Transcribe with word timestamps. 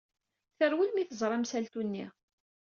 Terwel 0.57 0.89
mi 0.93 1.03
teẓra 1.05 1.35
amsaltu-nni. 1.37 2.05